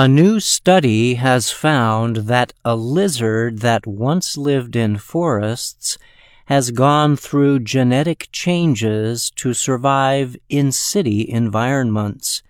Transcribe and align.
A 0.00 0.08
new 0.08 0.40
study 0.40 1.16
has 1.16 1.50
found 1.50 2.24
that 2.32 2.54
a 2.64 2.74
lizard 2.74 3.58
that 3.58 3.86
once 3.86 4.38
lived 4.38 4.74
in 4.74 4.96
forests 4.96 5.98
has 6.46 6.70
gone 6.70 7.16
through 7.16 7.58
genetic 7.58 8.30
changes 8.32 9.30
to 9.32 9.52
survive 9.52 10.38
in 10.48 10.72
city 10.72 11.28
environments. 11.28 12.42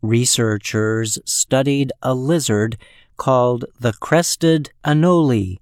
Researchers 0.00 1.18
studied 1.26 1.92
a 2.00 2.14
lizard 2.14 2.78
called 3.18 3.66
the 3.78 3.92
crested 3.92 4.70
anole. 4.86 5.58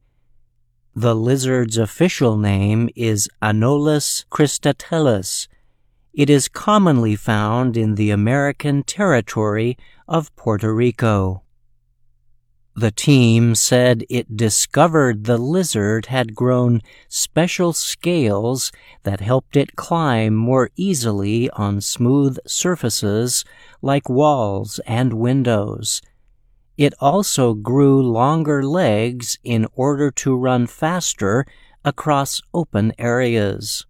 The 0.94 1.16
lizard's 1.16 1.78
official 1.78 2.36
name 2.36 2.88
is 2.94 3.28
Anolis 3.42 4.24
cristatellus. 4.30 5.48
It 6.14 6.28
is 6.28 6.46
commonly 6.46 7.16
found 7.16 7.74
in 7.74 7.94
the 7.94 8.10
American 8.10 8.82
territory 8.82 9.78
of 10.06 10.34
Puerto 10.36 10.74
Rico. 10.74 11.42
The 12.76 12.90
team 12.90 13.54
said 13.54 14.04
it 14.10 14.36
discovered 14.36 15.24
the 15.24 15.38
lizard 15.38 16.06
had 16.06 16.34
grown 16.34 16.82
special 17.08 17.72
scales 17.72 18.72
that 19.04 19.20
helped 19.20 19.56
it 19.56 19.74
climb 19.76 20.34
more 20.34 20.68
easily 20.76 21.48
on 21.50 21.80
smooth 21.80 22.36
surfaces 22.46 23.44
like 23.80 24.10
walls 24.10 24.80
and 24.86 25.14
windows. 25.14 26.02
It 26.76 26.92
also 27.00 27.54
grew 27.54 28.02
longer 28.02 28.62
legs 28.62 29.38
in 29.44 29.66
order 29.74 30.10
to 30.10 30.36
run 30.36 30.66
faster 30.66 31.46
across 31.84 32.42
open 32.52 32.92
areas. 32.98 33.86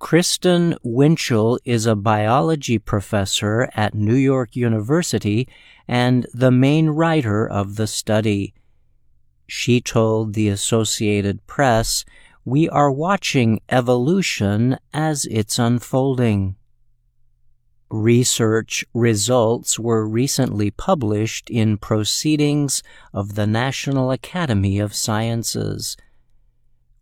Kristin 0.00 0.76
Winchell 0.84 1.58
is 1.64 1.84
a 1.84 1.96
biology 1.96 2.78
professor 2.78 3.68
at 3.74 3.94
New 3.94 4.14
York 4.14 4.54
University 4.54 5.48
and 5.88 6.24
the 6.32 6.52
main 6.52 6.90
writer 6.90 7.46
of 7.48 7.74
the 7.74 7.88
study. 7.88 8.54
She 9.48 9.80
told 9.80 10.34
the 10.34 10.48
Associated 10.48 11.44
Press, 11.48 12.04
We 12.44 12.68
are 12.68 12.92
watching 12.92 13.60
evolution 13.68 14.78
as 14.94 15.26
it's 15.26 15.58
unfolding. 15.58 16.54
Research 17.90 18.84
results 18.94 19.80
were 19.80 20.06
recently 20.06 20.70
published 20.70 21.50
in 21.50 21.76
Proceedings 21.76 22.84
of 23.12 23.34
the 23.34 23.48
National 23.48 24.12
Academy 24.12 24.78
of 24.78 24.94
Sciences. 24.94 25.96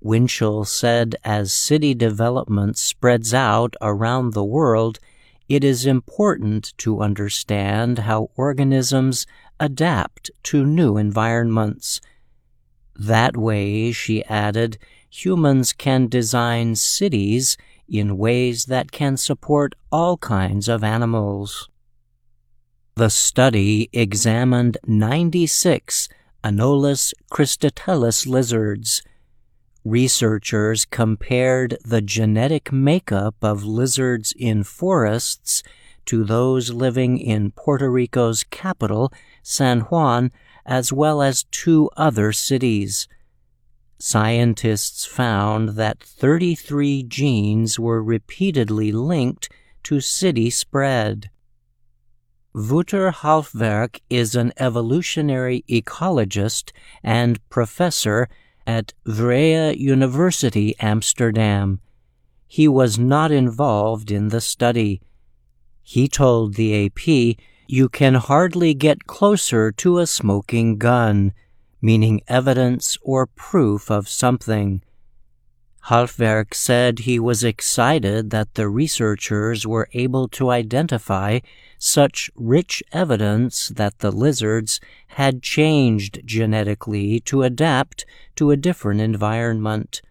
Winchell 0.07 0.65
said 0.65 1.17
as 1.25 1.53
city 1.53 1.93
development 1.93 2.79
spreads 2.79 3.35
out 3.35 3.75
around 3.83 4.33
the 4.33 4.45
world, 4.45 5.01
it 5.49 5.65
is 5.65 5.85
important 5.85 6.73
to 6.79 7.03
understand 7.03 7.99
how 8.01 8.31
organisms 8.37 9.27
adapt 9.59 10.31
to 10.45 10.65
new 10.65 10.97
environments. 10.97 12.01
That 12.95 13.37
way, 13.37 13.91
she 13.91 14.25
added, 14.27 14.79
humans 15.11 15.73
can 15.73 16.07
design 16.07 16.77
cities 16.77 17.57
in 17.89 18.17
ways 18.17 18.67
that 18.67 18.93
can 18.93 19.17
support 19.17 19.75
all 19.91 20.19
kinds 20.19 20.69
of 20.69 20.85
animals. 20.85 21.69
The 22.95 23.11
study 23.11 23.91
examined 23.93 24.79
96 24.87 26.09
Anolis 26.45 27.13
cristatellus 27.29 28.25
lizards 28.27 29.03
researchers 29.87 30.85
compared 30.85 31.79
the 31.85 32.03
genetic 32.03 32.73
makeup 32.73 33.37
of 33.41 33.65
lizards 33.65 34.35
in 34.37 34.65
forests 34.65 35.63
to 36.05 36.25
those 36.25 36.73
living 36.73 37.19
in 37.19 37.53
Puerto 37.53 37.89
Rico's 37.89 38.43
capital, 38.43 39.13
San 39.45 39.83
Juan, 39.83 40.33
as 40.65 40.93
well 40.93 41.23
as 41.23 41.45
two 41.53 41.89
other 41.97 42.33
cities. 42.33 43.07
Scientists 43.99 45.07
found 45.07 45.71
that 45.71 46.01
33 46.01 47.05
genes 47.05 47.79
were 47.79 48.03
repeatedly 48.03 48.91
linked 48.91 49.49
to 49.85 50.01
city 50.01 50.51
spread. 50.51 51.31
Wouter 52.53 53.13
Halfwerk 53.13 54.01
is 54.11 54.35
an 54.35 54.53
evolutionary 54.57 55.65
ecologist 55.69 56.73
and 57.05 57.39
professor 57.49 58.29
at 58.67 58.93
Vrije 59.07 59.79
University, 59.79 60.75
Amsterdam. 60.81 61.81
He 62.47 62.69
was 62.69 62.99
not 62.99 63.31
involved 63.31 64.11
in 64.11 64.29
the 64.29 64.41
study. 64.41 65.01
He 65.83 66.09
told 66.09 66.55
the 66.55 66.87
AP, 66.87 67.37
You 67.67 67.89
can 67.89 68.15
hardly 68.15 68.75
get 68.75 69.07
closer 69.07 69.73
to 69.73 69.99
a 69.99 70.07
smoking 70.07 70.79
gun, 70.79 71.33
meaning 71.81 72.21
evidence 72.29 72.99
or 73.03 73.27
proof 73.27 73.91
of 73.91 74.09
something. 74.09 74.83
Halfwerk 75.89 76.53
said 76.53 77.01
he 77.01 77.21
was 77.21 77.45
excited 77.45 78.31
that 78.31 78.55
the 78.55 78.69
researchers 78.69 79.65
were 79.65 79.89
able 79.93 80.27
to 80.31 80.51
identify 80.51 81.39
such 81.79 82.29
rich 82.35 82.83
evidence 82.91 83.69
that 83.69 84.01
the 84.01 84.11
lizards 84.11 84.81
had 85.09 85.43
changed 85.43 86.23
genetically 86.25 87.21
to 87.21 87.45
adapt 87.45 88.05
to 88.35 88.51
a 88.51 88.57
different 88.57 89.01
environment. 89.01 90.03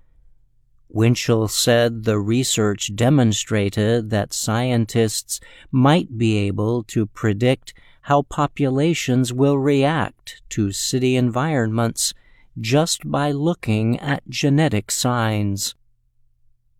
Winchell 0.87 1.49
said 1.49 2.05
the 2.05 2.19
research 2.19 2.95
demonstrated 2.95 4.11
that 4.11 4.33
scientists 4.33 5.41
might 5.71 6.17
be 6.17 6.37
able 6.37 6.83
to 6.83 7.05
predict 7.05 7.73
how 8.03 8.21
populations 8.21 9.33
will 9.33 9.57
react 9.57 10.41
to 10.51 10.71
city 10.71 11.17
environments 11.17 12.13
just 12.59 13.09
by 13.09 13.31
looking 13.31 13.99
at 13.99 14.29
genetic 14.29 14.91
signs. 14.91 15.75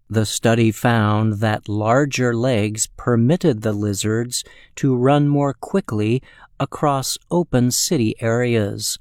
The 0.09 0.25
study 0.25 0.71
found 0.71 1.39
that 1.39 1.67
larger 1.67 2.35
legs 2.35 2.87
permitted 2.95 3.61
the 3.61 3.73
lizards 3.73 4.43
to 4.75 4.95
run 4.95 5.27
more 5.27 5.53
quickly 5.53 6.21
across 6.59 7.17
open 7.31 7.71
city 7.71 8.15
areas, 8.21 8.99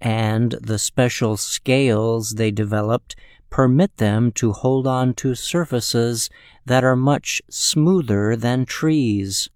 and 0.00 0.52
the 0.52 0.78
special 0.78 1.36
scales 1.36 2.32
they 2.32 2.50
developed 2.50 3.16
permit 3.50 3.96
them 3.98 4.32
to 4.32 4.52
hold 4.52 4.86
on 4.86 5.12
to 5.14 5.34
surfaces 5.34 6.30
that 6.64 6.82
are 6.84 6.96
much 6.96 7.42
smoother 7.50 8.34
than 8.34 8.64
trees. 8.64 9.50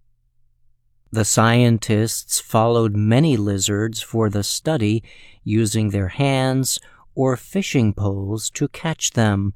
The 1.13 1.25
scientists 1.25 2.41
followed 2.41 2.97
many 2.97 3.37
lizards 3.37 4.03
for 4.03 4.29
the 4.29 4.43
study 4.43 5.03
using 5.45 5.91
their 5.91 6.09
hands 6.09 6.81
or 7.15 7.37
fishing 7.37 7.95
poles 7.95 8.51
to 8.51 8.69
catch 8.69 9.13
them. 9.13 9.55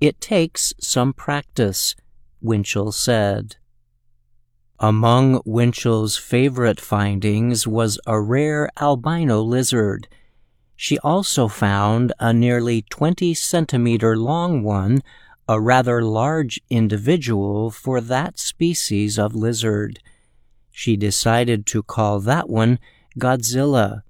It 0.00 0.20
takes 0.20 0.74
some 0.80 1.12
practice, 1.12 1.96
Winchell 2.40 2.92
said. 2.92 3.56
Among 4.78 5.40
Winchell's 5.46 6.16
favorite 6.16 6.80
findings 6.80 7.66
was 7.66 7.98
a 8.06 8.20
rare 8.20 8.68
albino 8.78 9.40
lizard. 9.40 10.08
She 10.76 10.98
also 10.98 11.48
found 11.48 12.12
a 12.20 12.32
nearly 12.32 12.82
20 12.90 13.32
centimeter 13.32 14.16
long 14.16 14.62
one, 14.62 15.02
a 15.48 15.60
rather 15.60 16.02
large 16.02 16.60
individual 16.68 17.70
for 17.70 18.00
that 18.00 18.38
species 18.38 19.18
of 19.18 19.34
lizard. 19.34 20.00
She 20.76 20.96
decided 20.96 21.66
to 21.66 21.84
call 21.84 22.18
that 22.20 22.50
one 22.50 22.80
Godzilla. 23.16 24.02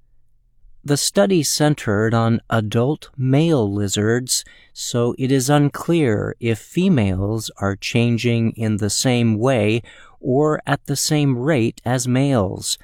The 0.83 0.97
study 0.97 1.43
centered 1.43 2.15
on 2.15 2.41
adult 2.49 3.11
male 3.19 3.71
lizards, 3.71 4.47
so 4.73 5.15
it 5.19 5.31
is 5.31 5.51
unclear 5.51 6.35
if 6.41 6.59
females 6.59 7.51
are 7.59 7.77
changing 7.77 8.53
in 8.53 8.79
the 8.79 8.89
same 8.89 9.39
way 9.39 9.83
or 10.21 10.63
at 10.67 10.87
the 10.87 10.97
same 10.97 11.37
rate 11.37 11.83
as 11.85 12.09
males. 12.09 12.79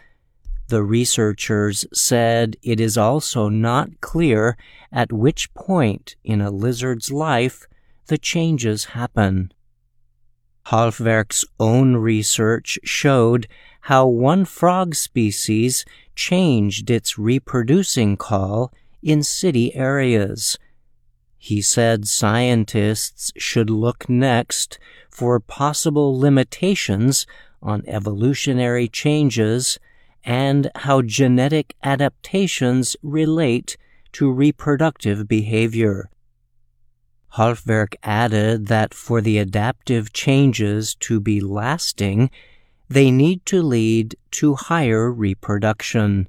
The 0.69 0.83
researchers 0.83 1.87
said 1.91 2.59
it 2.63 2.81
is 2.81 2.99
also 2.99 3.49
not 3.49 4.03
clear 4.03 4.59
at 4.93 5.11
which 5.11 5.53
point 5.55 6.17
in 6.23 6.43
a 6.43 6.51
lizard's 6.51 7.11
life 7.11 7.67
the 8.09 8.19
changes 8.19 8.93
happen. 8.97 9.53
Halfwerk's 10.67 11.45
own 11.59 11.97
research 11.97 12.79
showed 12.85 13.49
how 13.83 14.07
one 14.07 14.45
frog 14.45 14.95
species 14.95 15.85
changed 16.15 16.91
its 16.91 17.19
reproducing 17.19 18.17
call 18.17 18.73
in 19.03 19.23
city 19.23 19.75
areas. 19.75 20.59
He 21.39 21.63
said 21.63 22.07
scientists 22.07 23.33
should 23.37 23.71
look 23.71 24.09
next 24.09 24.79
for 25.11 25.41
possible 25.41 26.19
limitations 26.19 27.27
on 27.63 27.83
evolutionary 27.87 28.89
changes 28.89 29.79
and 30.23 30.71
how 30.77 31.01
genetic 31.03 31.75
adaptations 31.83 32.97
relate 33.03 33.77
to 34.13 34.31
reproductive 34.31 35.27
behavior. 35.27 36.11
Halfwerk 37.35 37.95
added 38.03 38.67
that 38.67 38.93
for 38.93 39.21
the 39.21 39.39
adaptive 39.39 40.13
changes 40.13 40.95
to 40.97 41.21
be 41.21 41.41
lasting, 41.41 42.31
they 42.91 43.11
need 43.11 43.47
to 43.47 43.63
lead 43.63 44.17
to 44.33 44.57
higher 44.57 45.11
reproduction. 45.11 46.29